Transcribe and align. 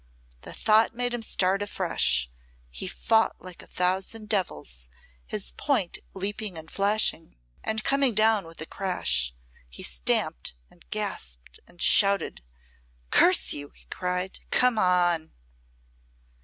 The 0.41 0.51
thought 0.53 0.95
made 0.95 1.13
him 1.13 1.21
start 1.21 1.61
afresh; 1.61 2.27
he 2.71 2.87
fought 2.87 3.35
like 3.39 3.61
a 3.61 3.67
thousand 3.67 4.29
devils, 4.29 4.89
his 5.27 5.51
point 5.51 5.99
leaping 6.15 6.57
and 6.57 6.71
flashing, 6.71 7.35
and 7.63 7.83
coming 7.83 8.15
down 8.15 8.47
with 8.47 8.59
a 8.61 8.65
crash; 8.65 9.31
he 9.69 9.83
stamped 9.83 10.55
and 10.71 10.83
gasped 10.89 11.59
and 11.67 11.79
shouted. 11.79 12.41
"Curse 13.11 13.53
you," 13.53 13.73
he 13.75 13.85
cried; 13.91 14.39
"come 14.49 14.79
on!" 14.79 15.33